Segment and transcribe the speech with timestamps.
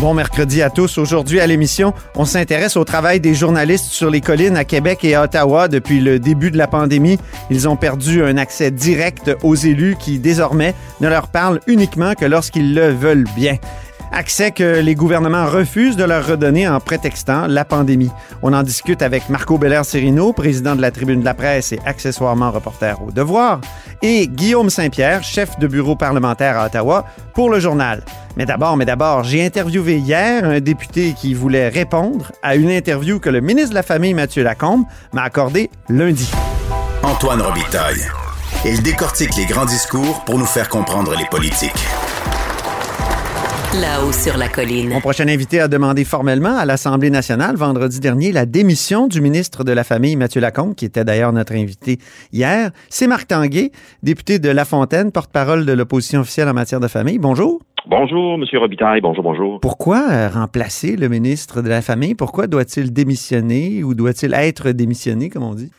[0.00, 0.98] Bon mercredi à tous.
[0.98, 5.14] Aujourd'hui à l'émission, on s'intéresse au travail des journalistes sur les collines à Québec et
[5.14, 7.18] à Ottawa depuis le début de la pandémie.
[7.48, 12.24] Ils ont perdu un accès direct aux élus qui désormais ne leur parlent uniquement que
[12.24, 13.56] lorsqu'ils le veulent bien.
[14.16, 18.12] Accès que les gouvernements refusent de leur redonner en prétextant la pandémie.
[18.42, 22.52] On en discute avec Marco Belair-Serino, président de la Tribune de la presse et accessoirement
[22.52, 23.60] reporter au Devoir,
[24.02, 28.04] et Guillaume Saint-Pierre, chef de bureau parlementaire à Ottawa, pour le journal.
[28.36, 33.18] Mais d'abord, mais d'abord, j'ai interviewé hier un député qui voulait répondre à une interview
[33.18, 36.30] que le ministre de la Famille, Mathieu Lacombe, m'a accordée lundi.
[37.02, 38.06] Antoine Robitaille.
[38.64, 41.84] Il décortique les grands discours pour nous faire comprendre les politiques.
[43.80, 44.90] Là-haut sur la colline.
[44.90, 49.64] Mon prochain invité a demandé formellement à l'Assemblée nationale vendredi dernier la démission du ministre
[49.64, 51.98] de la Famille, Mathieu Lacombe, qui était d'ailleurs notre invité
[52.32, 52.70] hier.
[52.88, 53.72] C'est Marc Tanguay,
[54.04, 57.18] député de La Fontaine, porte-parole de l'opposition officielle en matière de famille.
[57.18, 57.62] Bonjour.
[57.86, 59.00] Bonjour, Monsieur Robitaille.
[59.00, 59.58] Bonjour, bonjour.
[59.60, 62.14] Pourquoi euh, remplacer le ministre de la Famille?
[62.14, 65.70] Pourquoi doit-il démissionner ou doit-il être démissionné, comme on dit?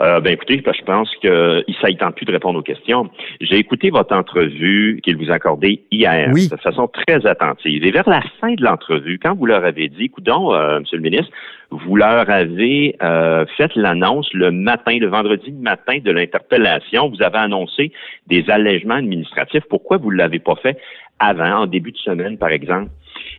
[0.00, 3.10] Euh, ben écoutez, je pense qu'il ne tente plus de répondre aux questions.
[3.40, 6.48] J'ai écouté votre entrevue qu'il vous a accordée hier Oui.
[6.48, 7.84] de façon très attentive.
[7.84, 11.02] Et vers la fin de l'entrevue, quand vous leur avez dit, écoutons, euh, Monsieur le
[11.02, 11.32] ministre,
[11.70, 17.08] vous leur avez euh, fait l'annonce le matin, le vendredi matin de l'interpellation.
[17.08, 17.92] Vous avez annoncé
[18.28, 19.64] des allègements administratifs.
[19.68, 20.78] Pourquoi vous ne l'avez pas fait
[21.18, 22.90] avant, en début de semaine, par exemple?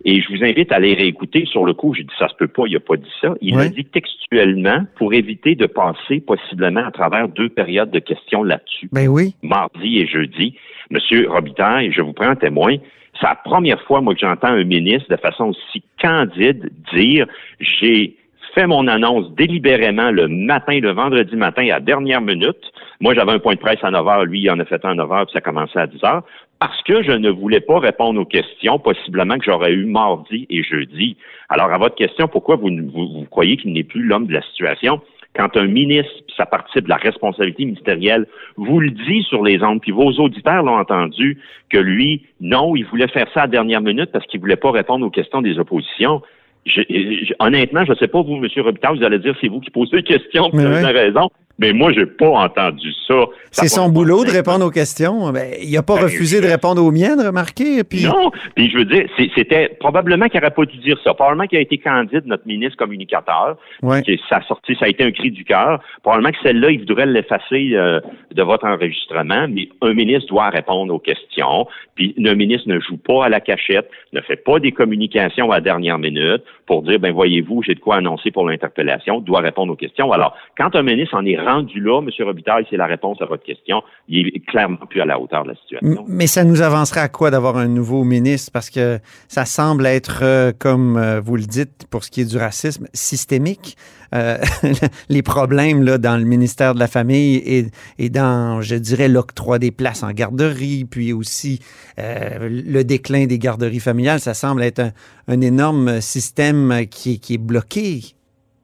[0.05, 1.93] Et je vous invite à aller réécouter sur le coup.
[1.93, 3.33] J'ai dit, ça se peut pas, il a pas dit ça.
[3.41, 3.65] Il Ouais.
[3.65, 8.89] a dit textuellement pour éviter de passer possiblement à travers deux périodes de questions là-dessus
[8.91, 9.35] Ben oui.
[9.43, 10.55] mardi et jeudi.
[10.89, 12.75] Monsieur Robitaille, je vous prends en témoin.
[13.19, 17.27] C'est la première fois, moi, que j'entends un ministre de façon aussi candide dire
[17.59, 18.15] j'ai
[18.55, 22.71] fait mon annonce délibérément le matin, le vendredi matin, à la dernière minute.
[22.99, 24.25] Moi, j'avais un point de presse à 9 heures.
[24.25, 26.23] Lui, il en a fait un à 9 heures, puis ça commençait à 10 heures.
[26.59, 30.61] Parce que je ne voulais pas répondre aux questions, possiblement que j'aurais eu mardi et
[30.63, 31.15] jeudi.
[31.47, 34.41] Alors, à votre question, pourquoi vous, vous, vous croyez qu'il n'est plus l'homme de la
[34.41, 35.01] situation?
[35.35, 38.25] quand un ministre, ça participe de la responsabilité ministérielle,
[38.57, 41.37] vous le dit sur les ondes, puis vos auditeurs l'ont entendu,
[41.69, 44.71] que lui, non, il voulait faire ça à la dernière minute parce qu'il voulait pas
[44.71, 46.21] répondre aux questions des oppositions.
[46.65, 48.47] Je- je- honnêtement, je sais pas, vous, M.
[48.57, 51.91] Robitaille, vous allez dire c'est vous qui posez les questions, vous avez raison, mais moi,
[51.91, 53.25] j'ai pas entendu ça.
[53.51, 55.31] Ça C'est son boulot de répondre aux questions.
[55.31, 57.83] Ben, il n'a pas Ben, refusé de répondre aux miennes, remarquez.
[57.83, 61.13] Puis, Non, puis je veux dire, c'était probablement qu'il n'aurait pas dû dire ça.
[61.13, 63.57] Probablement qu'il a été candide, notre ministre communicateur.
[63.83, 64.01] Ouais.
[64.03, 65.81] que ça a sorti, ça a été un cri du cœur.
[66.01, 67.99] Probablement que celle-là, il voudrait l'effacer euh,
[68.31, 71.67] de votre enregistrement, mais un ministre doit répondre aux questions.
[71.95, 75.55] Puis un ministre ne joue pas à la cachette, ne fait pas des communications à
[75.55, 79.73] la dernière minute pour dire, ben voyez-vous, j'ai de quoi annoncer pour l'interpellation, doit répondre
[79.73, 80.11] aux questions.
[80.13, 82.09] Alors, quand un ministre en est rendu là, M.
[82.25, 85.49] Robitaille, c'est la réponse à votre question, il est clairement plus à la hauteur de
[85.49, 86.05] la situation.
[86.07, 88.51] Mais ça nous avancerait à quoi d'avoir un nouveau ministre?
[88.53, 92.29] Parce que ça semble être, euh, comme euh, vous le dites, pour ce qui est
[92.29, 93.75] du racisme, systémique.
[94.15, 94.37] Euh,
[95.09, 97.65] les problèmes là, dans le ministère de la Famille et,
[97.99, 101.59] et dans, je dirais, l'octroi des places en garderie, puis aussi
[101.97, 104.91] le déclin des garderies familiales, ça semble être un,
[105.27, 108.01] un énorme système qui, est- qui est bloqué.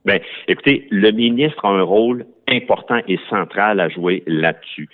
[0.04, 4.88] Ben, écoutez, le ministre a un rôle important et central à jouer là-dessus.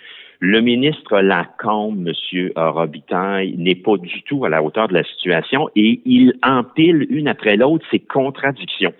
[0.44, 2.50] Le ministre Lacombe, M.
[2.56, 7.28] Robitaille, n'est pas du tout à la hauteur de la situation et il empile une
[7.28, 8.92] après l'autre ses contradictions.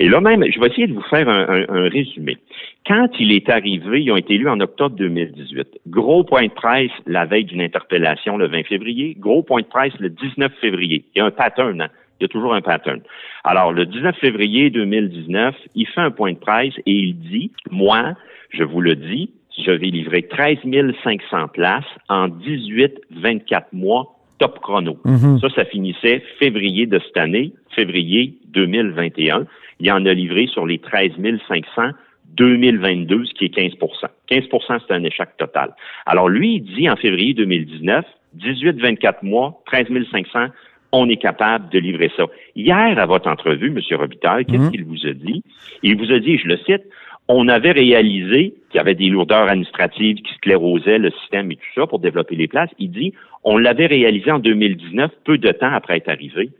[0.00, 2.38] Et là même, je vais essayer de vous faire un, un- un résumé.
[2.86, 5.80] Quand il est arrivé, ils ont été élus en octobre 2018.
[5.88, 9.16] Gros point de presse la veille d'une interpellation le 20 février.
[9.18, 11.04] Gros point de presse le 19 février.
[11.14, 11.88] Il y a un pattern, hein?
[12.18, 13.00] Il y a toujours un pattern.
[13.44, 18.14] Alors, le 19 février 2019, il fait un point de presse et il dit, moi,
[18.50, 20.58] je vous le dis, je vais livrer 13
[21.04, 24.98] 500 places en 18-24 mois top chrono.
[25.04, 25.38] Mhm.
[25.40, 29.46] Ça, ça finissait février de cette année, février 2021.
[29.80, 31.12] Il en a livré sur les 13
[31.48, 31.92] 500
[32.36, 33.78] 2022, ce qui est 15%
[34.30, 35.74] 15% c'est un échec total.
[36.04, 38.04] Alors, lui, il dit en février 2019,
[38.38, 40.48] 18-24 mois, 13 500,
[40.92, 42.24] on est capable de livrer ça.
[42.54, 43.80] Hier, à votre entrevue, M.
[43.98, 44.70] Robitaille, qu'est-ce Mhm.
[44.70, 45.42] qu'il vous a dit?
[45.82, 46.82] Il vous a dit, je le cite,
[47.28, 51.66] on avait réalisé qu'il y avait des lourdeurs administratives qui sclérosaient le système et tout
[51.74, 52.70] ça pour développer les places.
[52.78, 53.12] Il dit,
[53.42, 56.50] on l'avait réalisé en 2019, peu de temps après être arrivé.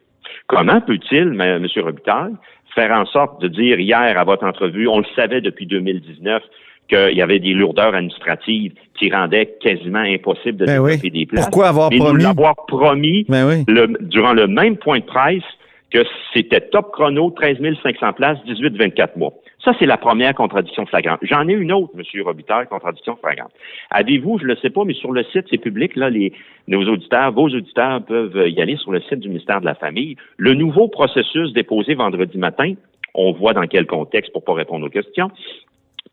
[0.49, 1.67] Comment peut-il, M.
[1.77, 2.33] Robitaille,
[2.75, 6.43] faire en sorte de dire hier à votre entrevue, on le savait depuis 2019,
[6.89, 11.11] qu'il y avait des lourdeurs administratives qui rendaient quasiment impossible de Ben développer oui.
[11.11, 11.45] des places.
[11.47, 12.13] Pourquoi avoir Mais promis?
[12.15, 13.65] nous l'avoir promis Ben oui.
[13.69, 15.43] le- durant le même point de presse
[15.91, 15.99] que
[16.35, 19.33] c'était top chrono, 13 500 places, 18-24 mois.
[19.65, 21.21] Ça, c'est la première contradiction flagrante.
[21.23, 22.03] J'en ai une autre, M.
[22.25, 23.51] Robitaille, contradiction flagrante.
[23.91, 26.33] Avez-vous, je ne le sais pas, mais sur le site, c'est public, là, les,
[26.69, 30.17] nos auditeurs, vos auditeurs peuvent y aller sur le site du ministère de la Famille.
[30.37, 32.75] Le nouveau processus déposé vendredi matin,
[33.15, 35.31] on voit dans quel contexte pour pas répondre aux questions,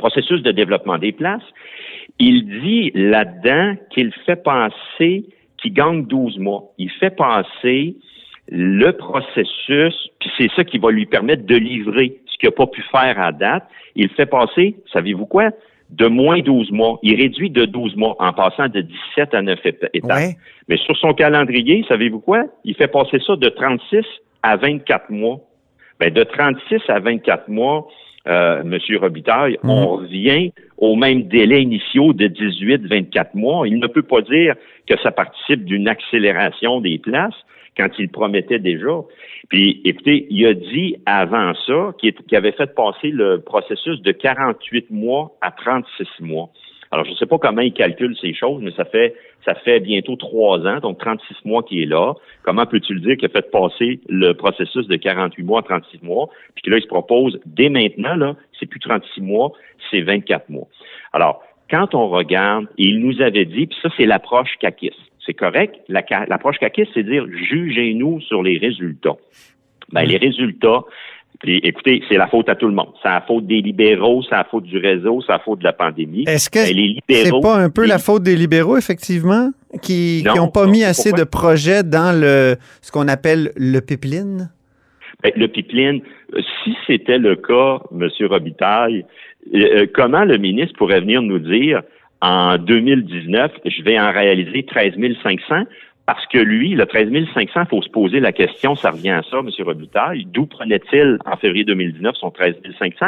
[0.04, 1.48] processus de développement des places,
[2.20, 5.26] il dit là-dedans qu'il fait passer,
[5.58, 6.64] qu'il gagne 12 mois.
[6.78, 7.96] Il fait passer
[8.50, 12.68] le processus, puis c'est ça qui va lui permettre de livrer ce qu'il n'a pas
[12.68, 13.64] pu faire à date.
[13.96, 15.52] Il fait passer, savez-vous quoi?
[15.90, 17.00] De moins 12 mois.
[17.04, 20.12] Il réduit de 12 mois en passant de 17 à 9 ép- étapes.
[20.18, 20.36] Ouais.
[20.68, 22.44] Mais sur son calendrier, savez-vous quoi?
[22.66, 24.04] Il fait passer ça de 36
[24.42, 25.40] à 24 mois.
[26.00, 27.88] Ben, de 36 à 24 mois,
[28.28, 33.68] euh, Monsieur Robitaille, on revient au même délai initiaux de 18-24 mois.
[33.68, 34.56] Il ne peut pas dire
[34.88, 37.36] que ça participe d'une accélération des places
[37.78, 39.02] quand il promettait déjà.
[39.50, 44.12] Puis, écoutez, il a dit avant ça qu'il qu'il avait fait passer le processus de
[44.12, 46.50] 48 mois à 36 mois.
[46.94, 49.80] Alors, je ne sais pas comment il calcule ces choses, mais ça fait ça fait
[49.80, 52.13] bientôt trois ans, donc 36 mois qu'il est là.
[52.44, 56.04] Comment peux-tu le dire qu'il a fait passer le processus de 48 mois à 36
[56.04, 59.54] mois, puis que là, il se propose dès maintenant, là, c'est plus 36 mois,
[59.90, 60.68] c'est 24 mois.
[61.13, 64.94] Alors, quand on regarde, et il nous avait dit, puis ça, c'est l'approche CACIS.
[65.25, 65.75] C'est correct?
[65.88, 69.18] La L'approche CACIS, c'est dire jugez-nous sur les résultats.
[69.92, 70.81] Ben, les résultats,
[71.44, 72.94] puis écoutez, c'est la faute à tout le monde.
[73.04, 75.74] C'est la faute des libéraux, c'est la faute du réseau, c'est la faute de la
[75.74, 76.24] pandémie.
[76.25, 79.51] Est-ce que Ben, c'est pas un peu la faute des libéraux, effectivement,
[79.81, 81.25] qui Non, n'ont pas non, mis assez pourquoi?
[81.25, 84.51] de projets dans le ce qu'on appelle le pipeline?
[85.22, 86.01] Ben, le pipeline,
[86.34, 88.07] euh, si c'était le cas, M.
[88.30, 89.06] Robitaille,
[89.54, 91.81] euh, euh, comment le ministre pourrait venir nous dire
[92.22, 94.94] en 2019, je vais en réaliser 13
[95.24, 95.66] 500
[96.06, 99.24] parce que lui, le 13 500, il faut se poser la question, ça revient à
[99.24, 99.50] ça, M.
[99.66, 103.06] Robitaille, d'où prenait-il en février 2019 son 13 500?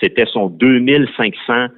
[0.00, 0.84] C'était son 2
[1.16, 1.68] 500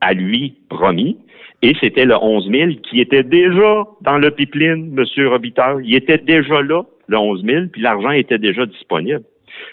[0.00, 1.18] à lui promis.
[1.64, 5.28] Et c'était le 11 000 qui était déjà dans le pipeline, M.
[5.28, 5.84] Robitaille.
[5.84, 9.22] Il était déjà là, le 11 000, puis l'argent était déjà disponible.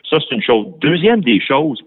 [0.08, 0.68] Ça, c'est une chose.
[0.82, 1.84] Deuxième des choses,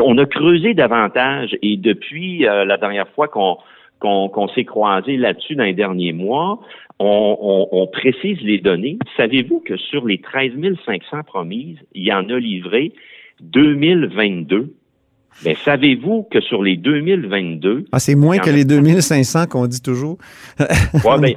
[0.00, 3.58] on a creusé davantage et depuis euh, la dernière fois qu'on
[4.00, 6.58] qu'on s'est croisé là-dessus dans les derniers mois,
[6.98, 8.98] on, on- on précise les données.
[9.16, 10.52] Savez-vous que sur les 13
[10.84, 12.92] 500 promises, il y en a livré
[13.40, 14.74] 2022?
[15.44, 20.18] Ben, savez-vous que sur les 2022, Ah, c'est moins que les 2500 qu'on dit toujours.
[21.04, 21.34] Ouais, ben,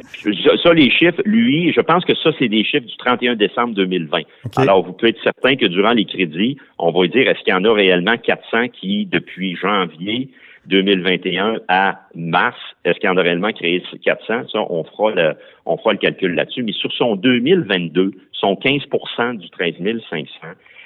[0.62, 4.18] ça, les chiffres, lui, je pense que ça, c'est des chiffres du 31 décembre 2020.
[4.20, 4.52] OK.
[4.58, 7.56] Alors, vous pouvez être certain que durant les crédits, on va dire, est-ce qu'il y
[7.56, 10.30] en a réellement 400 qui, depuis janvier
[10.68, 14.48] 2021 à mars, est-ce qu'il en a réellement créé 400?
[14.52, 15.34] Ça, on fera le,
[15.66, 16.64] on fera le calcul là-dessus.
[16.64, 19.76] Mais sur son 2022, son 15% du 13
[20.10, 20.26] 500,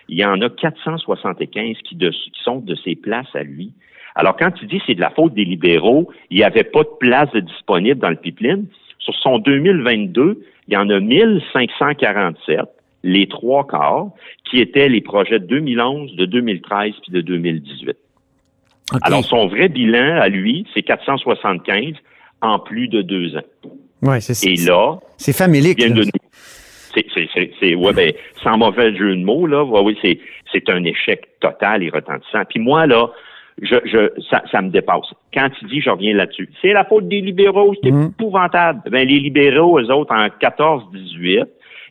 [0.10, 3.72] il y en a 475 qui, de- qui sont de ses places à lui.
[4.16, 6.90] Alors, quand tu dis c'est de la faute des libéraux, il n'y avait pas de
[7.00, 8.66] place disponible dans le pipeline.
[9.00, 12.62] Sur son 2022, il y en a 1547,
[13.04, 14.08] les trois quarts,
[14.44, 17.96] qui étaient les projets de 2011, de 2013 puis de 2018.
[19.02, 21.94] Alors, son vrai bilan à lui, c'est 475
[22.42, 23.42] en plus de deux ans.
[24.04, 25.78] ouais, c'est Et là, c'est famélique.
[25.80, 26.10] vient de nous-
[26.94, 30.20] c'est, c'est, c'est, c'est- ouais, ben, sans mauvais jeu de mots, là, ouais, oui, c'est,
[30.52, 32.44] c'est un échec total et retentissant.
[32.50, 33.10] Puis moi, là,
[33.62, 35.06] je, je, ça, ça me dépasse.
[35.34, 38.12] Quand tu dis, je reviens là-dessus, c'est la faute des libéraux, c'est Mhm.
[38.18, 38.82] épouvantable.
[38.90, 41.46] Ben, les libéraux, eux autres, en 14-18,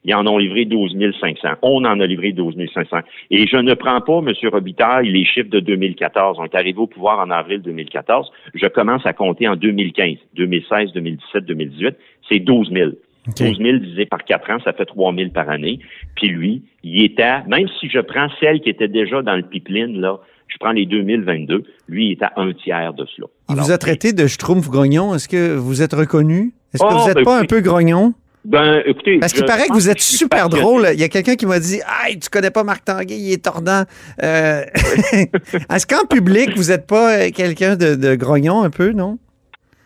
[0.07, 1.49] ils en ont livré 12 500.
[1.63, 2.99] On en a livré 12 500.
[3.31, 4.33] Et je ne prends pas, M.
[4.51, 6.39] Robitaille, les chiffres de 2014.
[6.39, 8.31] On est arrivé au pouvoir en avril 2014.
[8.55, 11.97] Je commence à compter en 2015, 2016, 2017, 2018.
[12.29, 12.91] C'est 12 000.
[13.29, 13.35] OK.
[13.37, 15.81] 12 000 divisé par 4 ans, ça fait 3 000 par année.
[16.15, 20.01] Puis lui, il était, même si je prends celle qui était déjà dans le pipeline,
[20.01, 23.27] là, je prends les 2022, lui, il est à un tiers de cela.
[23.49, 25.15] Il Alors, vous a traité de schtroumpf grognon.
[25.17, 26.53] Est-ce que vous êtes reconnu?
[26.73, 28.15] Est-ce que Oh, vous n'êtes ben pas un peu grognon?
[28.47, 29.19] Ben, écoutez.
[29.19, 30.89] Parce qu'il paraît que vous êtes super drôle.
[30.93, 33.45] Il y a quelqu'un qui m'a dit Hey, tu connais pas Marc Tanguay, il est
[33.45, 33.83] tordant.
[34.23, 34.63] Euh,
[35.75, 39.19] Est-ce qu'en public, vous n'êtes pas euh, quelqu'un de, de grognon un peu, non?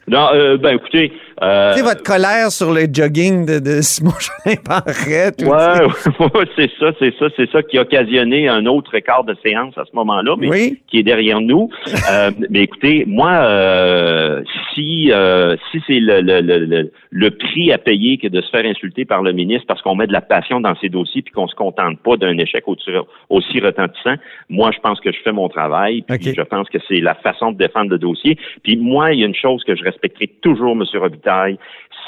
[0.09, 1.13] Non, euh, ben écoutez,
[1.43, 5.43] Euh, Tu sais, votre colère sur le jogging de, de Simon Jolin Barrette.
[5.43, 5.47] ou
[6.25, 9.77] Ouais, c'est ça, c'est ça, c'est ça qui a occasionné un autre quart de séance
[9.79, 10.79] à ce moment-là, mais Oui.
[10.89, 11.71] qui est derrière nous.
[12.11, 14.43] Euh, mais écoutez, moi, euh,
[14.75, 18.65] si euh, si c'est le, le, le, le, prix à payer que de se faire
[18.65, 21.49] insulter par le ministre parce qu'on met de la passion dans ces dossiers puis qu'on
[21.49, 22.91] se contente pas d'un échec aussi,
[23.29, 24.15] aussi retentissant,
[24.49, 26.03] moi, je pense que je fais mon travail.
[26.03, 28.37] Puis je pense que c'est la façon de défendre le dossier.
[28.63, 30.85] Puis moi, il y a une chose que je respecterai toujours, M.
[30.95, 31.30] Robitaille,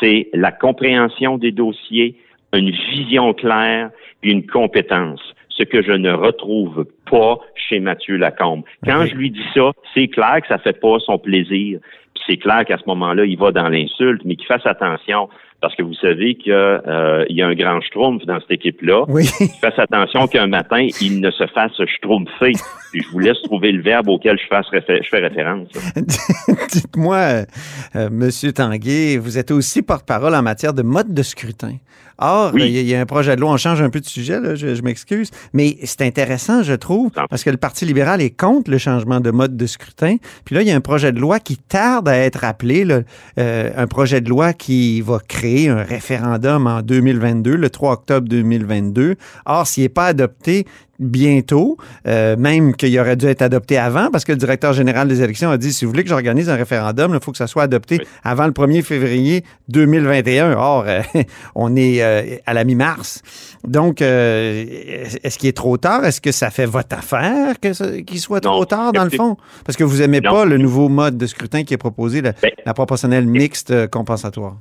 [0.00, 2.16] c'est la compréhension des dossiers,
[2.52, 5.20] une vision claire puis une compétence.
[5.48, 8.62] Ce que je ne retrouve pas chez Mathieu Lacombe.
[8.84, 11.78] Quand je lui dis ça, c'est clair que ça fait pas son plaisir.
[12.14, 15.28] Puis c'est clair qu'à ce moment-là, il va dans l'insulte, mais qu'il fasse attention.
[15.62, 19.04] Parce que vous savez qu'il euh, y a un grand schtroumpf dans cette équipe-là.
[19.08, 19.24] Oui.
[19.60, 22.52] Fasse attention qu'un matin, il ne se fasse schtroumpfer.
[22.92, 25.68] Puis je vous laisse trouver le verbe auquel je, fasse je fais référence.
[26.72, 27.44] Dites-moi,
[27.96, 31.76] euh, Monsieur Tanguay, vous êtes aussi porte-parole en matière de mode de scrutin.
[32.18, 32.64] Or, Oui.
[32.66, 34.04] il y, a- il y a un projet de loi, on change un peu de
[34.04, 38.20] sujet, là, je, je m'excuse, mais c'est intéressant, je trouve, parce que le Parti libéral
[38.20, 40.16] est contre le changement de mode de scrutin.
[40.44, 43.00] Puis là, il y a un projet de loi qui tarde à être appelé, là,
[43.38, 48.28] euh, un projet de loi qui va créer un référendum en 2022, le 3 octobre
[48.28, 49.16] 2022.
[49.46, 50.66] Or, s'il n'est pas adopté,
[50.98, 55.20] bientôt, euh, même qu'il aurait dû être adopté avant, parce que le directeur général des
[55.20, 57.64] élections a dit, si vous voulez que j'organise un référendum, il faut que ça soit
[57.64, 58.06] adopté Oui.
[58.22, 60.52] avant le 1er février 2021.
[60.52, 61.00] Or, euh,
[61.56, 63.22] on est euh, à la mi-mars.
[63.66, 66.04] Donc, est-ce qu'il est trop tard?
[66.04, 68.52] Est-ce que ça fait votre affaire qu'il soit Non.
[68.52, 69.36] trop tard, dans le fond?
[69.64, 70.30] Parce que vous aimez Non.
[70.30, 74.56] pas le nouveau mode de scrutin qui est proposé, la, Ben- la proportionnelle mixte compensatoire.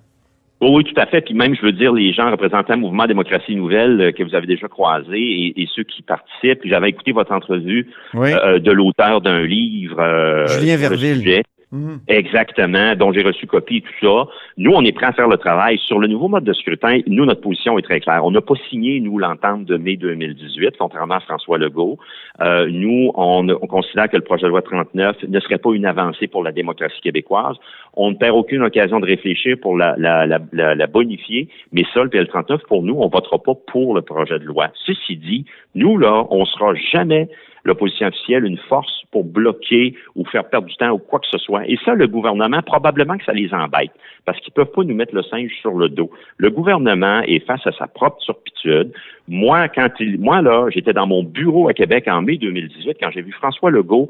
[0.62, 1.22] Oui, oui, tout à fait.
[1.22, 4.36] Puis même, je veux dire, les gens représentant le mouvement Démocratie Nouvelle euh, que vous
[4.36, 6.60] avez déjà croisés et, et ceux qui participent.
[6.62, 8.32] Puis J'avais écouté votre entrevue Oui.
[8.32, 10.00] euh, de l'auteur d'un livre.
[10.00, 11.42] euh, Julien Verville.
[11.72, 12.02] Mhm.
[12.10, 14.30] Exactement, dont j'ai reçu copie et tout ça.
[14.58, 15.78] Nous, on est prêts à faire le travail.
[15.78, 18.26] Sur le nouveau mode de scrutin, nous, notre position est très claire.
[18.26, 21.98] On n'a pas signé, nous, l'entente de mai 2018, contrairement à François Legault.
[22.42, 25.86] Euh, nous, on, on considère que le projet de loi 39 ne serait pas une
[25.86, 27.56] avancée pour la démocratie québécoise.
[27.94, 31.86] On ne perd aucune occasion de réfléchir pour la, la, la, la, la bonifier, mais
[31.94, 34.68] ça, le PL 39, pour nous, on votera pas pour le projet de loi.
[34.86, 37.30] Ceci dit, nous, là, on sera jamais
[37.64, 41.38] l'opposition officielle une force pour bloquer ou faire perdre du temps ou quoi que ce
[41.38, 41.68] soit.
[41.68, 43.92] Et ça, le gouvernement, probablement que ça les embête
[44.26, 46.10] parce qu'ils peuvent pas nous mettre le singe sur le dos.
[46.38, 48.94] Le gouvernement est face à sa propre turpitude.
[49.28, 53.12] Moi, quand il, moi là, j'étais dans mon bureau à Québec en mai 2018 quand
[53.12, 54.10] j'ai vu François Legault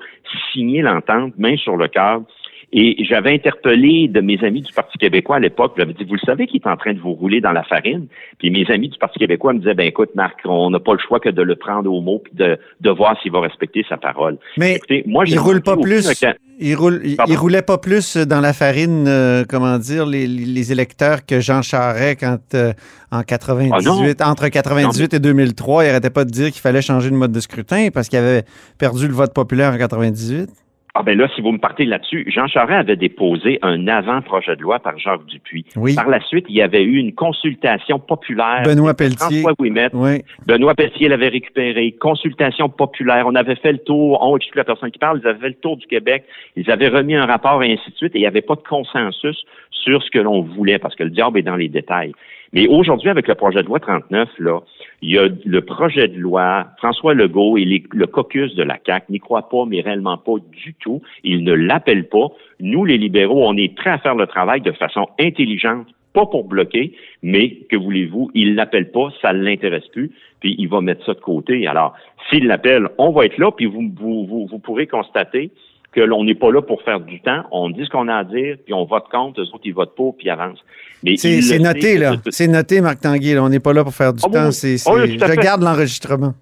[0.52, 2.22] signer l'entente main sur le cœur.
[2.74, 6.26] Et j'avais interpellé de mes amis du Parti québécois à l'époque, j'avais dit, vous le
[6.26, 8.08] savez qu'il est en train de vous rouler dans la farine?
[8.40, 11.00] Puis mes amis du Parti québécois me disaient, ben écoute, Marc, on n'a pas le
[11.00, 13.98] choix que de le prendre au mot puis de, de voir s'il va respecter sa
[13.98, 14.38] parole.
[14.58, 16.06] Mais Écoutez, moi, j'ai il roule pas plus.
[16.06, 20.72] occasion- Il, roule, il, roulait pas plus dans la farine, euh, comment dire, les, les
[20.72, 22.72] électeurs que Jean Charest quand euh,
[23.12, 27.16] en 98, entre 98 et 2003, il arrêtait pas de dire qu'il fallait changer de
[27.16, 28.44] mode de scrutin parce qu'il avait
[28.78, 30.50] perdu le vote populaire en 98.
[30.94, 34.62] Ah ben là, si vous me partez là-dessus, Jean Charest avait déposé un avant-projet de
[34.62, 35.66] loi par Jacques Dupuis.
[35.78, 35.96] Oui.
[35.96, 38.64] Par la suite, il y avait eu une consultation populaire.
[38.66, 39.40] Benoît Pelletier.
[39.40, 39.90] François Ouimet.
[39.94, 40.22] Oui.
[40.46, 41.94] Benoît Pelletier l'avait récupéré.
[41.94, 43.26] Consultation populaire.
[43.26, 44.22] On avait fait le tour.
[44.22, 45.22] On exclut la personne qui parle.
[45.24, 46.26] Ils avaient fait le tour du Québec.
[46.58, 48.16] Ils avaient remis un rapport et ainsi de suite.
[48.16, 51.10] Et il n'y avait pas de consensus sur ce que l'on voulait parce que le
[51.10, 52.12] diable est dans les détails.
[52.54, 54.60] Mais aujourd'hui, avec le projet de loi 39, là,
[55.02, 59.12] il y a le projet de loi, François Legault et le caucus de la CAQ
[59.12, 61.02] n'y croient pas, mais réellement pas du tout.
[61.24, 62.28] Ils ne l'appellent pas.
[62.60, 66.44] Nous, les libéraux, on est prêts à faire le travail de façon intelligente, pas pour
[66.44, 66.94] bloquer,
[67.24, 71.14] mais que voulez-vous, il l'appelle pas, ça ne l'intéresse plus, puis il va mettre ça
[71.14, 71.66] de côté.
[71.66, 71.96] Alors,
[72.30, 75.52] s'il l'appelle, on va être là, puis vous, vous, vous, vous pourrez constater
[75.94, 77.44] que l'on n'est pas là pour faire du temps.
[77.52, 79.96] On dit ce qu'on a à dire, puis on vote contre, eux autres, ils votent
[79.96, 80.64] pour, puis ils avancent.
[81.04, 82.14] Mais C'est noté, là.
[82.30, 83.34] C'est noté, Marc Tanguy.
[83.34, 83.44] là.
[83.44, 84.50] On n'est pas là pour faire du Ah temps.
[84.94, 85.18] oui.
[85.22, 86.34] À je garde l'enregistrement.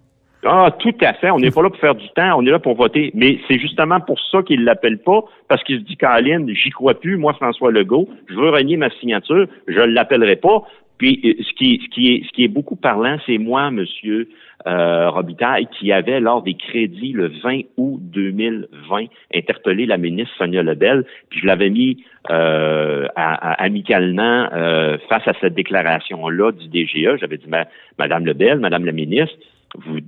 [0.45, 1.31] Ah, tout à fait.
[1.31, 3.11] On n'est pas là pour faire du temps, on est là pour voter.
[3.13, 6.69] Mais c'est justement pour ça qu'il ne l'appelle pas, parce qu'il se dit, Caroline, j'y
[6.69, 10.63] crois plus, moi, François Legault, je veux renier ma signature, je ne l'appellerai pas.
[10.97, 14.29] Puis, euh, ce qui, ce qui est, ce qui est beaucoup parlant, c'est moi, monsieur
[14.67, 20.61] euh, Robitaille, qui avait, lors des crédits le 20 août 2020, interpellé la ministre Sonia
[20.63, 26.67] Lebel, puis je l'avais mis euh, à- à- amicalement euh, face à cette déclaration-là du
[26.67, 27.17] DGE.
[27.19, 29.35] J'avais dit, Ma- Madame Lebel, Madame la ministre,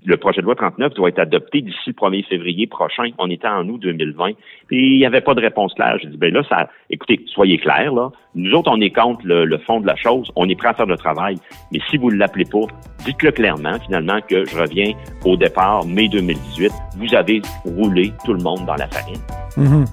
[0.05, 3.11] le projet de loi 39 doit être adopté d'ici le 1er février prochain.
[3.17, 4.31] On était en août 2020.
[4.67, 5.97] Puis il n'y avait pas de réponse claire.
[6.01, 8.09] J'ai dit, ben là, ça, écoutez, soyez clairs, là.
[8.33, 10.31] Nous autres, on est contre le, fond de la chose.
[10.35, 11.35] On est prêt à faire le travail.
[11.71, 12.65] Mais si vous ne l'appelez pas,
[13.05, 14.93] dites-le clairement, finalement, que je reviens
[15.25, 16.71] au départ, mai 2018.
[16.97, 19.19] Vous avez roulé tout le monde dans la farine.
[19.57, 19.85] Mhm.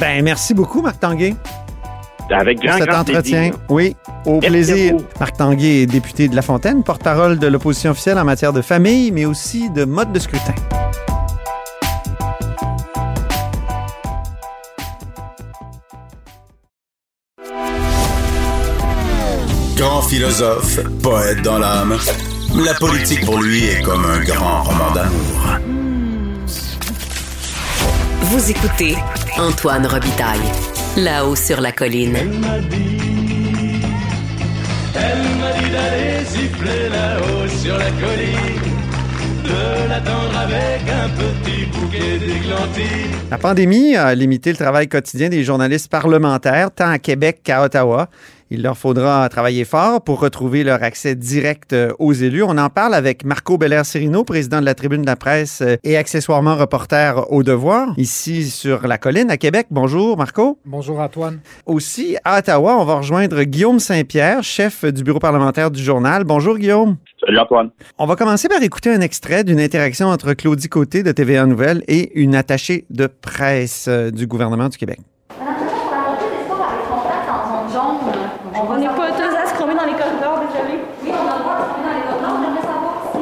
[0.00, 1.32] Ben, merci beaucoup, Marc Tanguay.
[2.30, 3.50] Avec grand, cet grand entretien.
[3.50, 3.58] plaisir.
[3.68, 4.96] Oui, au Merci plaisir.
[5.18, 9.10] Marc Tanguay est député de La Fontaine, porte-parole de l'opposition officielle en matière de famille,
[9.12, 10.54] mais aussi de mode de scrutin.
[19.76, 21.96] Grand philosophe, poète dans l'âme,
[22.64, 25.58] la politique pour lui est comme un grand roman d'amour.
[28.22, 28.96] Vous écoutez
[29.38, 30.40] Antoine Robitaille,
[30.96, 32.16] là-haut sur la colline.
[32.16, 32.98] Elle m'a dit,
[34.94, 38.62] elle m'a dit d'aller siffler là-haut sur la colline,
[39.44, 43.14] de l'attendre avec un petit bouquet d'églantines.
[43.30, 48.08] La pandémie a limité le travail quotidien des journalistes parlementaires, tant à Québec qu'à Ottawa.
[48.50, 52.42] Il leur faudra travailler fort pour retrouver leur accès direct euh, aux élus.
[52.42, 55.98] On en parle avec Marco Belair-Sirino, président de la Tribune de la presse euh, et
[55.98, 59.66] accessoirement reporter au Devoir, ici sur la colline à Québec.
[59.70, 60.58] Bonjour Marco.
[60.64, 61.40] Bonjour Antoine.
[61.66, 66.24] Aussi à Ottawa, on va rejoindre Guillaume Saint-Pierre, chef du bureau parlementaire du journal.
[66.24, 66.96] Bonjour Guillaume.
[67.24, 67.68] Salut Antoine.
[67.98, 71.82] On va commencer par écouter un extrait d'une interaction entre Claudie Côté de TVA Nouvelles
[71.86, 75.00] et une attachée de presse euh, du gouvernement du Québec.
[75.38, 78.12] Madame Turcotte, pour la montée des sports avec son frère en zone jaune,
[78.54, 80.78] on va On n'est savoir- pas autorisé à se promener dans les corridors, désolé.
[81.02, 82.38] Oui, on a le droit de se promener dans les corridors.
[82.42, 83.20] J'aimerais savoir si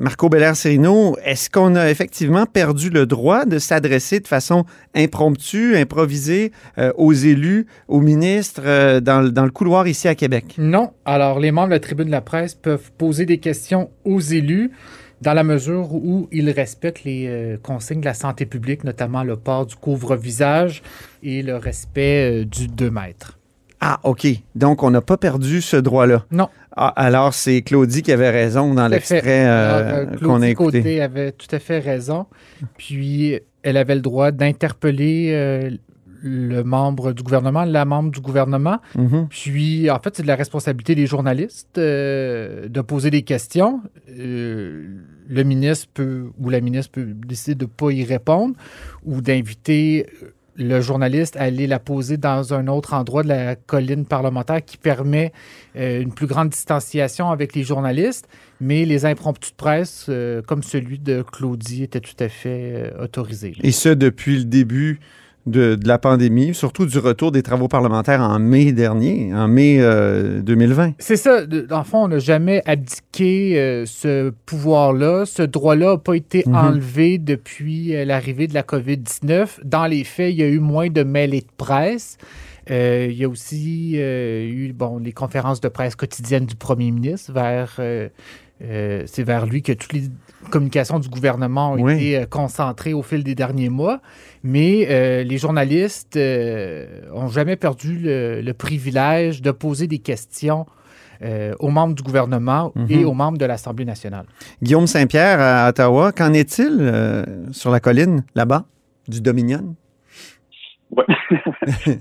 [0.00, 4.64] Marco Belair-Serino, est-ce qu'on a effectivement perdu le droit de s'adresser de façon
[4.94, 10.54] impromptue, improvisée euh, aux élus, aux ministres euh, dans, le- couloir ici à Québec?
[10.56, 14.20] Non, alors les membres de la tribune de la presse peuvent poser des questions aux
[14.20, 14.70] élus
[15.20, 19.36] dans la mesure où ils respectent les euh, consignes de la santé publique, notamment le
[19.36, 20.82] port du couvre-visage
[21.22, 23.36] et le respect du 2 mètres.
[23.80, 24.26] Ah, OK.
[24.54, 26.24] Donc, on n'a pas perdu ce droit-là.
[26.30, 26.48] Non.
[26.76, 30.78] Ah, alors, c'est Claudie qui avait raison dans l'extrait euh, euh, qu'on a Claudie écouté.
[30.78, 32.26] Côté avait tout à fait raison.
[32.76, 35.70] Puis, elle avait le droit d'interpeller euh,
[36.22, 39.28] le membre du gouvernement, la membre du gouvernement, Mhm.
[39.30, 43.80] Puis, en fait, c'est de la responsabilité des journalistes euh, de poser des questions.
[44.10, 44.84] Euh,
[45.28, 48.54] le ministre peut, ou la ministre peut décider de ne pas y répondre
[49.04, 50.06] ou d'inviter
[50.56, 55.32] le journaliste aller la poser dans un autre endroit de la colline parlementaire qui permet
[55.76, 58.28] euh, une plus grande distanciation avec les journalistes.
[58.60, 63.04] Mais les impromptus de presse, euh, comme celui de Claudie, étaient tout à fait euh,
[63.04, 63.54] autorisés.
[63.62, 65.00] Et ce, depuis le début
[65.46, 69.78] de, de la pandémie, surtout du retour des travaux parlementaires en mai dernier, en mai
[69.80, 70.92] euh, 2020.
[70.98, 71.46] C'est ça.
[71.46, 75.24] Dans le fond, on n'a jamais abdiqué euh, ce pouvoir-là.
[75.26, 76.54] Ce droit-là n'a pas été Mhm.
[76.54, 79.60] enlevé depuis euh, l'arrivée de la COVID-19.
[79.64, 82.18] Dans les faits, il y a eu moins de mêlées de presse.
[82.70, 86.90] Euh, il y a aussi euh, eu bon, les conférences de presse quotidiennes du premier
[86.90, 87.80] ministre vers.
[88.62, 90.04] Euh, c'est vers lui que toutes les
[90.50, 91.94] communications du gouvernement ont Oui.
[91.94, 94.00] été euh, concentrées au fil des derniers mois.
[94.42, 100.66] Mais euh, les journalistes n'ont jamais perdu le, le privilège de poser des questions
[101.22, 102.86] euh, aux membres du gouvernement Mhm.
[102.90, 104.24] et aux membres de l'Assemblée nationale.
[104.62, 108.64] Guillaume Saint-Pierre à Ottawa, qu'en est-il euh, sur la colline, là-bas,
[109.06, 109.74] du Dominion?
[110.90, 111.04] Ouais.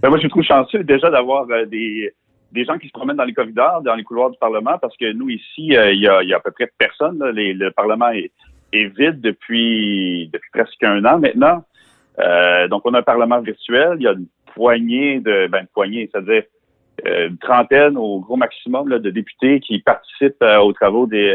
[0.02, 2.14] Ben, moi, je me trouve chanceux déjà d'avoir euh, des,
[2.52, 5.12] des gens qui se promènent dans les corridors, dans les couloirs du Parlement, parce que
[5.14, 7.20] nous, ici, euh, il y, a, y a à peu près personne.
[7.20, 7.32] là.
[7.32, 8.32] Les- le Parlement est,
[8.74, 11.64] est vide depuis, depuis presque un an maintenant.
[12.20, 13.98] Euh, donc, on a un Parlement virtuel.
[14.00, 15.48] Il y a une poignée de...
[15.48, 16.44] Ben, une poignée, c'est-à-dire
[17.08, 21.34] euh, une trentaine au gros maximum là, de députés qui participent euh, aux travaux des,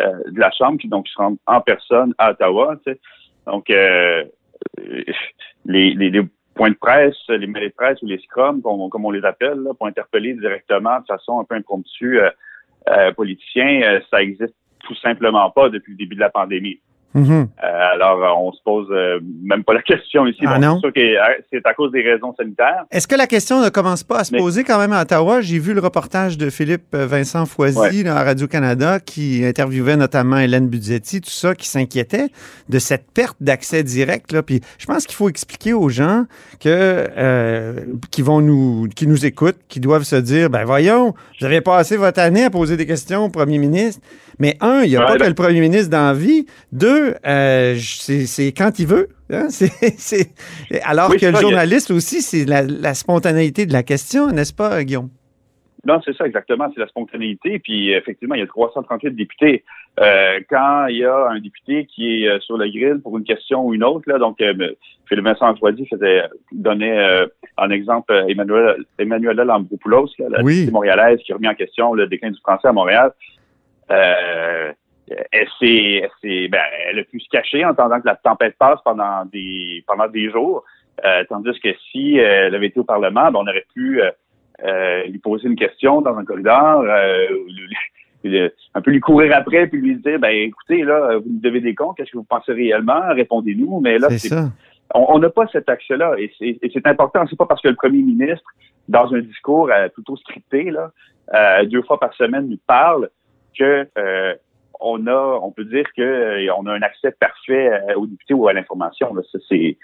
[0.00, 2.76] euh, de la Chambre, qui donc se rendent en personne à Ottawa.
[3.46, 4.24] Donc, les,
[5.66, 6.22] les, les
[6.56, 9.58] points de presse, les mêlées de presse ou les scrums, comme, comme on les appelle,
[9.60, 12.30] là, pour interpeller directement de façon un peu impromptue euh,
[12.88, 16.80] euh, politiciens, euh, ça existe tout simplement pas depuis le début de la pandémie.
[17.16, 17.48] Mhm.
[17.64, 20.40] Euh, alors, euh, on se pose euh, même pas la question ici.
[20.46, 20.74] Ah Bon?
[20.74, 22.84] C'est sûr que c'est à cause des raisons sanitaires.
[22.90, 25.40] Est-ce que la question ne commence pas à se Mais- poser quand même à Ottawa?
[25.40, 28.02] J'ai vu le reportage de Philippe Vincent Foisy Ouais.
[28.04, 32.26] là, à Radio-Canada qui interviewait notamment Hélène Budzetti, tout ça, qui s'inquiétait
[32.68, 34.32] de cette perte d'accès direct.
[34.32, 34.42] Là.
[34.42, 36.24] Puis je pense qu'il faut expliquer aux gens
[36.60, 41.46] que, euh, qui, vont nous, qui nous écoutent, qui doivent se dire, ben voyons, vous
[41.46, 44.02] avez passé votre année à poser des questions au premier ministre.
[44.38, 46.44] Mais un, il n'y a Ouais, pas ben- que le premier ministre dans la vie.
[46.70, 49.08] Deux, euh, c'est quand il veut.
[49.32, 49.48] hein.
[50.84, 54.28] Alors Oui, que le ça, a- journaliste aussi, c'est la, la spontanéité de la question,
[54.28, 55.08] n'est-ce pas, Guillaume?
[55.84, 57.60] Non, c'est ça exactement, c'est la spontanéité.
[57.60, 59.62] Puis effectivement, il y a 338 députés.
[60.00, 63.24] Euh, quand il y a un député qui est euh, sur le grill pour une
[63.24, 64.52] question ou une autre, là, donc euh,
[65.08, 70.54] Philippe Vincent Antoine faisait donnait en exemple Emmanuel Emmanuela Lambropoulos, la Oui.
[70.56, 73.12] députée montréalaise qui a remis en question le déclin du français à Montréal.
[73.92, 74.72] Euh,
[75.08, 78.56] elle s'est, elle s'est- ben, elle a pu se cacher en attendant que la tempête
[78.58, 80.64] passe pendant des pendant des jours.
[81.04, 84.00] Euh, tandis que si elle avait été au Parlement, ben, on aurait pu
[85.08, 86.84] lui poser une question dans un corridor,
[88.74, 91.74] un peu lui courir après, puis lui dire, ben écoutez, là, vous nous devez des
[91.74, 93.02] comptes, qu'est-ce que vous pensez réellement?
[93.10, 93.80] Répondez-nous.
[93.80, 94.34] Mais là, c'est.
[94.94, 96.14] On n'a pas cet accès-là.
[96.18, 97.24] Et c'est important.
[97.28, 98.48] C'est pas parce que le premier ministre,
[98.88, 100.90] dans un discours plutôt stricté, là,
[101.64, 103.10] deux fois par semaine, nous parle
[103.58, 103.86] que
[104.80, 108.34] on a, on peut dire que euh, on a un accès parfait euh, aux députés
[108.34, 109.14] ou à l'information.
[109.32, 109.76] Ça, c'est,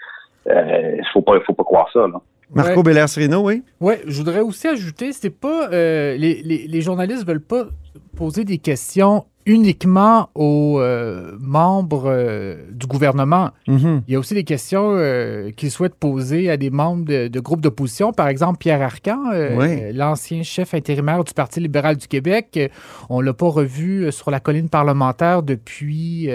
[0.49, 2.07] euh, faut pas, faut pas croire ça.
[2.07, 2.21] Là.
[2.53, 2.83] Marco ouais.
[2.83, 3.63] Bellers-Rino, oui.
[3.79, 7.65] Oui, je voudrais aussi ajouter, c'est pas les, les, les, journalistes veulent pas
[8.15, 13.51] poser des questions uniquement aux euh, membres euh, du gouvernement.
[13.67, 14.03] Mhm.
[14.07, 17.61] Il y a aussi des questions euh, qu'ils souhaitent poser à des membres de, groupes
[17.61, 18.13] d'opposition.
[18.13, 19.17] Par exemple, Pierre Arcan,
[19.93, 22.71] l'ancien chef intérimaire du Parti libéral du Québec.
[23.09, 26.29] On ne l'a pas revu sur la colline parlementaire depuis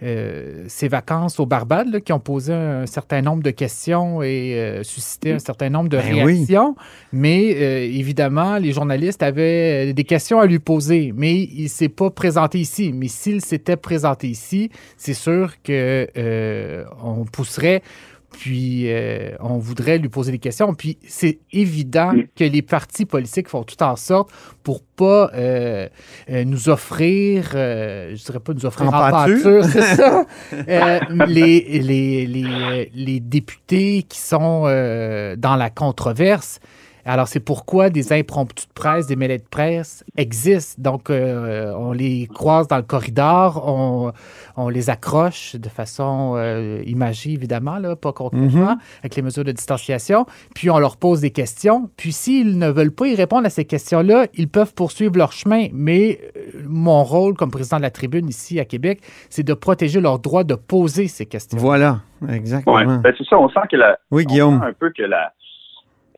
[0.00, 5.38] ses vacances au Barbade, qui ont posé un certain nombre de questions et suscité un
[5.38, 6.76] certain nombre de ben réactions.
[7.12, 7.46] Mais
[7.88, 12.58] évidemment, les journalistes avaient des questions à lui poser, mais il ne s'est pas présenté
[12.58, 12.92] ici.
[12.94, 17.82] Mais s'il s'était présenté ici, c'est sûr que euh, on pousserait
[18.28, 20.74] puis euh, on voudrait lui poser des questions.
[20.74, 24.30] Puis c'est évident que les partis politiques font tout en sorte
[24.62, 25.88] pour pas euh,
[26.28, 30.26] nous offrir, je dirais pas nous offrir en, pâture, c'est ça,
[31.26, 36.60] les, les, les, les, députés qui sont dans la controverse.
[37.06, 40.74] Alors, c'est pourquoi des impromptus de presse, des mêlées de presse existent.
[40.82, 44.12] Donc, euh, on les croise dans le corridor, on,
[44.56, 48.78] on les accroche de façon euh, imagée, évidemment, là, pas concrètement, Mhm.
[49.00, 50.26] avec les mesures de distanciation.
[50.54, 51.88] Puis, on leur pose des questions.
[51.96, 55.68] Puis, s'ils ne veulent pas y répondre à ces questions-là, ils peuvent poursuivre leur chemin.
[55.72, 60.00] Mais euh, mon rôle comme président de la tribune ici à Québec, c'est de protéger
[60.00, 61.56] leur droit de poser ces questions.
[61.58, 62.74] Voilà, exactement.
[62.76, 64.58] Ouais, ben, c'est ça, on sent que la, Oui, on Guillaume.
[64.60, 65.32] sent un peu que la,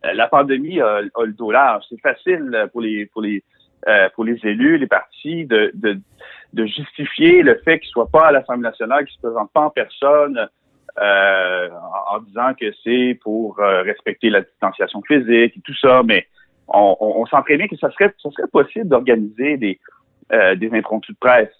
[0.03, 1.85] la pandémie a, a le dos large.
[1.89, 3.43] C'est facile pour les pour les
[3.87, 5.99] euh, pour les élus, les partis, de, de,
[6.53, 9.71] de justifier le fait qu'ils soient pas à l'Assemblée nationale, qu'ils se présentent pas en
[9.71, 10.49] personne,
[11.01, 11.69] euh,
[12.11, 16.03] en, disant que c'est pour euh, respecter la distanciation physique et tout ça.
[16.05, 16.27] Mais
[16.67, 19.79] on, on, on bien que ça serait ça serait possible d'organiser des
[20.33, 21.55] euh, des impromptus de presse.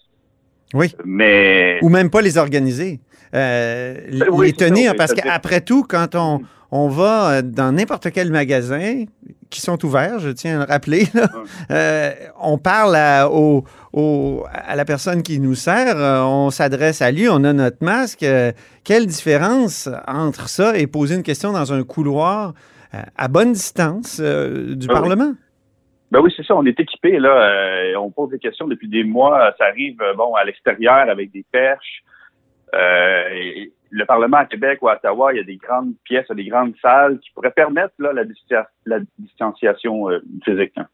[0.73, 0.95] Oui.
[1.05, 2.99] Mais Ou même pas les organiser.
[3.35, 7.41] Euh, Ben oui, les ça, tenir, oui, parce qu'après tout, quand on, on va euh,
[7.43, 9.05] dans n'importe quel magasin,
[9.51, 11.27] qui sont ouverts, je tiens à le rappeler, là,
[11.71, 17.11] euh, on parle à, au, au- à la personne qui nous sert, on s'adresse à
[17.11, 18.23] lui, on a notre masque.
[18.23, 18.51] euh,
[18.83, 22.53] quelle différence entre ça et poser une question dans un couloir
[23.17, 25.09] à bonne distance du Ah oui.
[26.11, 26.55] Ben oui, c'est ça.
[26.55, 27.29] On est équipé là.
[27.29, 29.53] euh, on pose des questions depuis des mois.
[29.59, 32.03] Ça arrive euh, bon à l'extérieur avec des perches.
[32.73, 36.45] Euh, le Parlement à Québec ou à Ottawa, il y a des grandes pièces, des
[36.45, 38.11] grandes salles qui pourraient permettre là,
[38.85, 40.73] la distanciation euh, physique.
[40.77, 40.87] hein.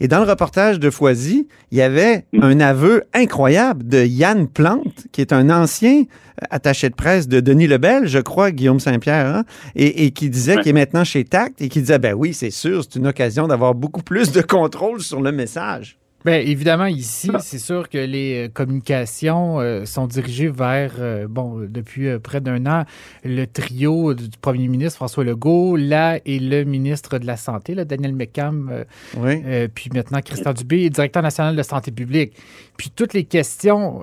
[0.00, 2.42] Et dans le reportage de Foisy, il y avait Mm.
[2.42, 7.40] un aveu incroyable de Yann Plante, qui est un ancien euh, attaché de presse de
[7.40, 9.44] Denis Lebel, je crois, Guillaume Saint-Pierre, hein,
[9.76, 10.62] et, et qui disait Ouais.
[10.62, 13.46] qu'il est maintenant chez Tact et qui disait, ben oui, c'est sûr, c'est une occasion
[13.48, 15.98] d'avoir beaucoup plus de contrôle sur le message.
[16.24, 21.60] Bien, évidemment, ici, c'est sûr que les euh, communications euh, sont dirigées vers, euh, bon,
[21.60, 22.84] depuis euh, près d'un an,
[23.22, 27.84] le trio du premier ministre François Legault, là et le ministre de la Santé, là,
[27.84, 28.84] Daniel McCam,
[29.16, 29.42] Oui.
[29.72, 32.34] puis maintenant Christian Dubé, directeur national de santé publique.
[32.76, 34.02] Puis toutes les questions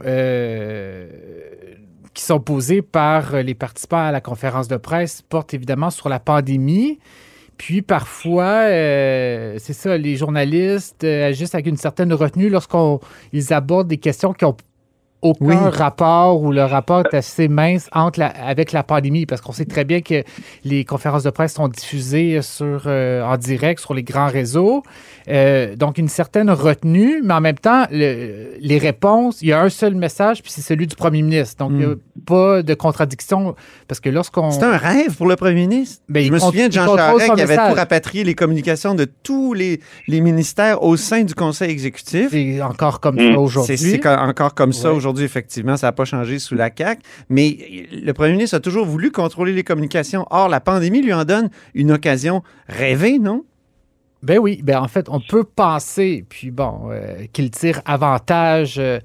[2.13, 6.19] qui sont posées par les participants à la conférence de presse portent évidemment sur la
[6.19, 6.97] pandémie.
[7.58, 13.00] Puis parfois, euh, c'est ça, les journalistes euh, agissent avec une certaine retenue lorsqu'on
[13.32, 14.58] ils abordent des questions qui ont
[15.25, 15.55] aucun Oui.
[15.71, 19.65] rapport ou le rapport est assez mince entre la- avec la pandémie parce qu'on sait
[19.65, 20.23] très bien que
[20.63, 24.83] les conférences de presse sont diffusées sur, euh, en direct sur les grands réseaux.
[25.27, 29.61] Euh, donc, une certaine retenue, mais en même temps, le- les réponses, il y a
[29.61, 31.55] un seul message, puis c'est celui du premier ministre.
[31.57, 33.55] Donc, il n'y a pas de contradiction
[33.88, 34.51] parce que lorsqu'on...
[34.51, 36.03] C'est un rêve pour le premier ministre.
[36.09, 39.53] Ben, Je me souviens de Jean Charest qui avait tout rapatrié les communications de tous
[39.53, 42.29] les, les ministères au sein du conseil exécutif.
[42.31, 43.33] C'est encore comme Mm.
[43.33, 43.77] ça aujourd'hui.
[43.77, 44.97] C'est c'est co- encore comme ça Ouais.
[45.21, 45.78] Effectivement.
[45.78, 47.01] Ça n'a pas changé sous la CAQ.
[47.30, 50.25] Mais le premier ministre a toujours voulu contrôler les communications.
[50.30, 53.45] Or, la pandémie lui en donne une occasion rêvée, non?
[54.25, 58.99] Ben oui, ben en fait, on peut penser, puis bon, euh, qu'il tire avantage euh,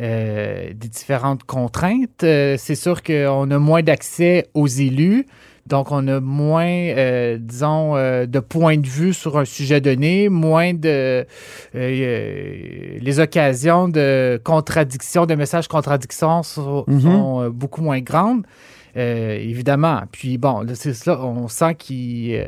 [0.00, 2.20] euh, des différentes contraintes.
[2.20, 5.26] C'est sûr qu'on a moins d'accès aux élus,
[5.66, 10.28] donc on a moins, euh, disons, euh, de points de vue sur un sujet donné,
[10.28, 10.88] moins de...
[10.88, 11.24] euh,
[11.74, 17.00] euh, les occasions de contradiction, de messages contradictions sont, Mhm.
[17.00, 18.44] sont, beaucoup moins grandes.
[18.96, 20.02] Euh, évidemment.
[20.12, 22.44] Puis bon, c'est cela, on sent euh,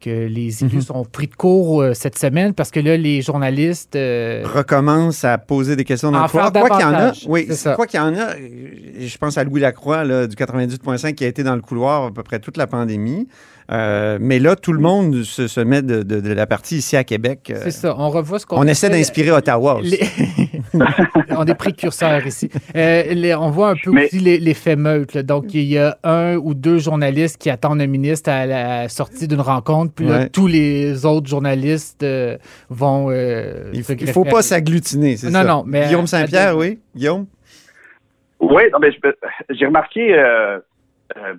[0.00, 0.80] que les élus Mhm.
[0.82, 3.96] sont pris de court euh, cette semaine parce que là, les journalistes.
[3.96, 7.54] euh, recommence à poser des questions dans le Quoi qu'il y en a, oui, c'est
[7.56, 7.74] ça.
[7.74, 11.28] quoi qu'il y en a, je pense à Louis Lacroix là, du 98.5 qui a
[11.28, 13.26] été dans le couloir à peu près toute la pandémie.
[13.72, 16.96] Euh, mais là, tout le monde se, se met de, de- de la partie ici
[16.96, 17.52] à Québec.
[17.54, 17.94] euh, c'est ça.
[17.98, 19.98] On revoit ce qu'on on essaie d'inspirer Ottawa aussi.
[20.74, 20.80] Les-
[21.36, 22.50] on est précurseurs ici.
[22.76, 25.14] Euh, les- on voit un peu Mais- aussi les- l'effet meute.
[25.14, 25.22] là.
[25.22, 29.28] Donc, il y a un ou deux journalistes qui attendent un ministre à la sortie
[29.28, 30.28] d'une rencontre, puis là, Ouais.
[30.28, 32.36] tous les autres journalistes euh,
[32.68, 33.10] vont.
[33.10, 35.44] euh, Il ne faut pas s'agglutiner, c'est Non, ça.
[35.44, 36.78] non, mais- Guillaume Saint-Pierre, oui.
[36.94, 37.26] Guillaume?
[38.40, 38.88] Oui, non, mais
[39.50, 40.58] j'ai remarqué, euh,
[41.16, 41.34] euh,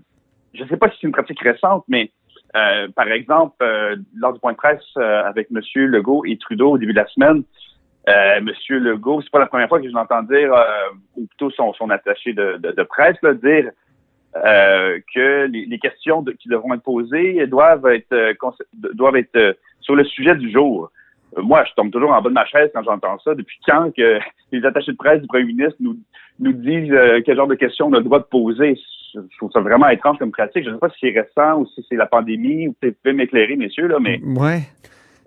[0.53, 2.11] je ne sais pas si c'est une pratique récente, mais
[2.55, 5.61] euh, par exemple, euh, lors du point de presse euh, avec M.
[5.87, 7.43] Legault et Trudeau au début de la semaine,
[8.09, 8.49] euh, M.
[8.69, 10.63] Legault, c'est pas la première fois que je l'entends dire, euh,
[11.17, 13.69] ou plutôt son, son attaché de, de, de presse, là, dire
[14.37, 18.33] euh, que les, les questions de- qui devront être posées doivent être euh,
[18.93, 20.89] doivent être euh, sur le sujet du jour.
[21.37, 23.35] Moi, je tombe toujours en bas de ma chaise quand j'entends ça.
[23.35, 24.19] Depuis quand que
[24.51, 25.97] les attachés de presse du premier ministre nous,
[26.39, 26.93] nous disent
[27.25, 28.75] quel genre de questions on a le droit de poser?
[29.13, 30.63] Je je trouve ça vraiment étrange comme pratique.
[30.63, 32.95] Je ne sais pas si c'est récent ou si c'est la pandémie ou si vous
[33.03, 34.61] pouvez m'éclairer, messieurs, là, mais Ouais.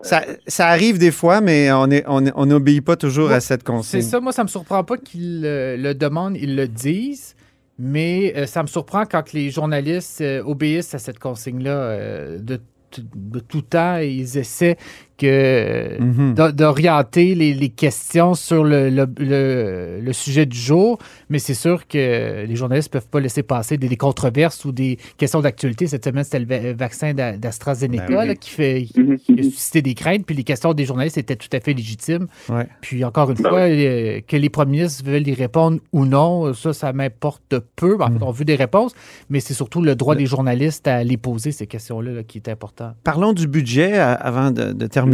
[0.01, 4.01] Ça, ça arrive des fois, mais on n'obéit pas toujours à cette consigne.
[4.01, 7.35] C'est ça, moi, ça me surprend pas qu'ils euh, le demandent, ils le disent,
[7.77, 12.59] mais euh, ça me surprend quand les journalistes euh, obéissent à cette consigne-là euh, de,
[12.97, 14.77] de tout temps et ils essaient
[15.17, 16.33] que Mhm.
[16.33, 20.99] d'o- d'orienter les, les questions sur le, le- le- le sujet du jour,
[21.29, 24.71] mais c'est sûr que les journalistes ne peuvent pas laisser passer des, des controverses ou
[24.71, 25.87] des questions d'actualité.
[25.87, 28.37] Cette semaine, c'était le va- vaccin d'A- d'AstraZeneca Ben oui.
[28.37, 29.43] qui, fait, qui Mhm, a mhm.
[29.43, 32.27] suscité des craintes, puis les questions des journalistes étaient tout à fait légitimes.
[32.49, 32.67] Ouais.
[32.81, 36.53] Puis encore une Ben fois, euh, que les premiers ministres veulent y répondre ou non,
[36.53, 37.95] ça, ça m'importe peu.
[38.01, 38.93] En fait, on veut des réponses,
[39.29, 42.49] mais c'est surtout le droit des journalistes à les poser, ces questions-là, là, qui est
[42.49, 42.93] important.
[43.03, 45.04] Parlons du budget euh, avant de, de terminer,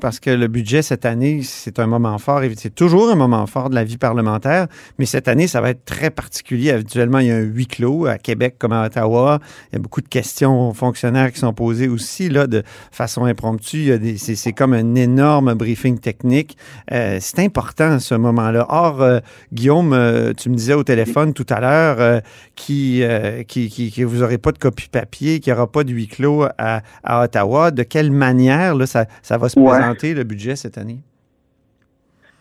[0.00, 2.40] parce que le budget cette année, c'est un moment fort.
[2.56, 4.66] C'est toujours un moment fort de la vie parlementaire,
[4.98, 6.70] mais cette année, ça va être très particulier.
[6.70, 9.40] Habituellement, il y a un huis clos à Québec comme à Ottawa.
[9.70, 13.24] Il y a beaucoup de questions aux fonctionnaires qui sont posées aussi là, de façon
[13.24, 13.92] impromptue.
[14.16, 16.56] C'est comme un énorme briefing technique.
[16.92, 18.66] Euh, c'est important ce moment-là.
[18.68, 19.20] Or, euh,
[19.52, 22.22] Guillaume, euh, tu me disais au téléphone tout à l'heure
[22.54, 23.02] qui,
[23.48, 26.82] qui, vous n'aurez pas de copie papier, qu'il n'y aura pas de huis clos à,
[27.04, 27.70] Ottawa.
[27.70, 29.70] De quelle manière là, ça, ça se Ouais.
[29.70, 30.98] présenter, le budget, cette année?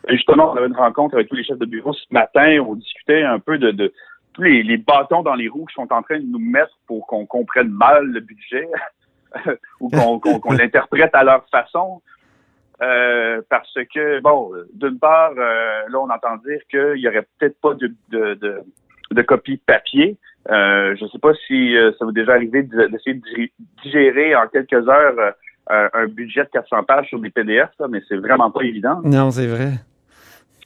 [0.08, 2.60] Et Justement, on avait une rencontre avec tous les chefs de bureau ce matin.
[2.68, 3.94] On discutait un peu de, de
[4.34, 7.06] tous les, les bâtons dans les roues qui sont en train de nous mettre pour
[7.08, 8.68] qu'on comprenne mal le budget
[9.80, 12.02] ou qu'on l'interprète à leur façon.
[12.82, 17.60] Euh, parce que, bon, d'une part, euh, là, on entend dire qu'il y aurait peut-être
[17.60, 18.62] pas de, de, de,
[19.12, 20.18] de copie papier.
[20.50, 23.52] Euh, je ne sais pas si ça vous est déjà arrivé de- d'essayer de digé-
[23.84, 25.34] digérer en quelques heures
[25.70, 29.02] un- budget de 400 pages sur des PDF, là, mais c'est vraiment pas évident.
[29.04, 29.72] Non, c'est vrai.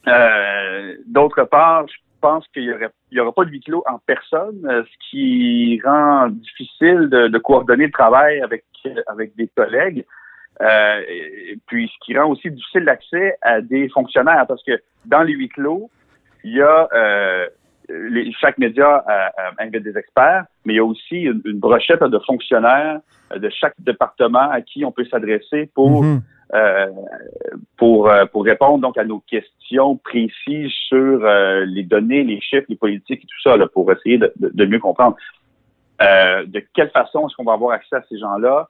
[0.08, 2.90] Euh, D'autre part, je pense qu'il y aurait,
[3.20, 7.86] aura pas de huis clos en personne, euh, ce qui rend difficile de, de coordonner
[7.86, 8.64] le travail avec
[9.08, 10.06] avec des collègues.
[10.62, 14.74] Euh, et puis ce qui rend aussi difficile l'accès à des fonctionnaires, parce que
[15.06, 15.90] dans les huis clos,
[16.44, 17.48] il y a euh,
[17.90, 21.60] les- chaque média euh, euh, invite des experts, mais il y a aussi une, une
[21.60, 23.00] brochette de fonctionnaires
[23.34, 26.22] euh, de chaque département à qui on peut s'adresser pour Mhm.
[26.54, 26.88] euh,
[27.78, 32.76] pour pour répondre donc à nos questions précises sur euh, les données, les chiffres, les
[32.76, 35.16] politiques et tout ça, là, pour essayer de, de- de mieux comprendre.
[36.00, 38.68] De quelle façon est-ce qu'on va avoir accès à ces gens-là?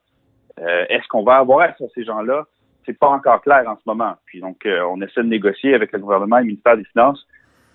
[0.90, 2.46] Est-ce qu'on va avoir accès à ces gens-là?
[2.86, 4.14] C'est pas encore clair en ce moment.
[4.26, 7.26] Puis donc, on essaie de négocier avec le gouvernement et le ministère des Finances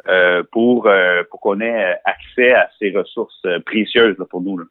[0.09, 4.59] euh, pour euh, pour qu'on ait accès à ces ressources euh, précieuses là, pour nous.
[4.59, 4.65] Là.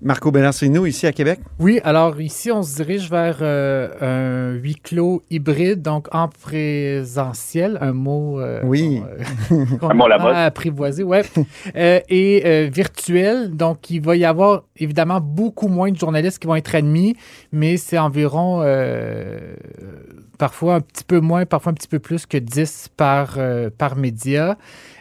[0.00, 1.40] Marco Bellancino, ici à Québec?
[1.58, 7.78] Oui, alors ici, on se dirige vers euh, un huis clos hybride, donc en présentiel,
[7.80, 9.02] un mot, euh, Oui.
[9.50, 10.34] euh, qu'on Un mot à la mode.
[10.34, 11.22] a apprivoisé, ouais,
[11.74, 13.50] Euh, et euh, virtuel.
[13.56, 17.16] Donc, il va y avoir évidemment beaucoup moins de journalistes qui vont être admis,
[17.50, 19.56] mais c'est environ euh,
[20.38, 23.96] parfois un petit peu moins, parfois un petit peu plus que 10 par, euh, par
[23.96, 24.56] média,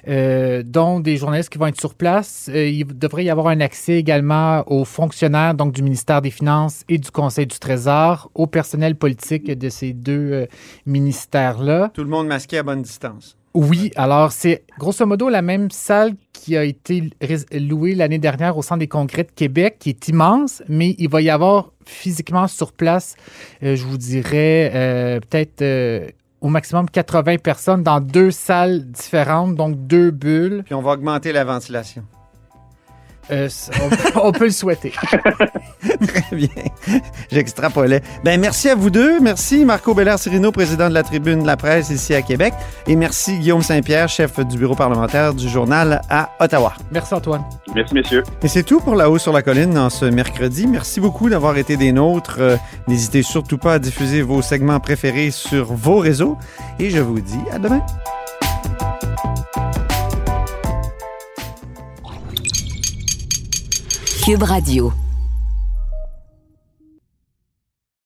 [0.07, 2.49] euh, dont des journalistes qui vont être sur place.
[2.53, 6.83] Euh, il devrait y avoir un accès également aux fonctionnaires donc du ministère des Finances
[6.89, 10.47] et du Conseil du Trésor, au personnel politique de ces deux
[10.85, 11.91] ministères-là.
[11.93, 13.37] Tout le monde masqué à bonne distance.
[13.59, 17.09] Oui, alors c'est grosso modo la même salle qui a été
[17.51, 21.21] louée l'année dernière au Centre des congrès de Québec, qui est immense, mais il va
[21.23, 23.15] y avoir physiquement sur place,
[23.63, 26.07] euh, je vous dirais, euh, peut-être euh,
[26.39, 30.61] au maximum 80 personnes dans deux salles différentes, donc deux bulles.
[30.63, 32.03] Puis on va augmenter la ventilation.
[33.31, 33.49] Euh,
[34.15, 34.91] on, on, peut le souhaiter.
[36.07, 36.47] Très bien.
[37.31, 38.01] J'extrapolais.
[38.23, 39.19] Ben, merci à vous deux.
[39.19, 42.53] Merci Marco Bellard-Cirino, président de la Tribune de la presse ici à Québec.
[42.87, 46.73] Et merci Guillaume Saint-Pierre, chef du bureau parlementaire du journal à Ottawa.
[46.91, 47.43] Merci Antoine.
[47.75, 48.23] Merci messieurs.
[48.43, 50.67] Et c'est tout pour La Haut sur la Colline en ce mercredi.
[50.67, 52.37] Merci beaucoup d'avoir été des nôtres.
[52.39, 56.37] Euh, N'hésitez surtout pas à diffuser vos segments préférés sur vos réseaux.
[56.79, 57.85] Et je vous dis à demain.
[64.27, 65.06] Cube Radio.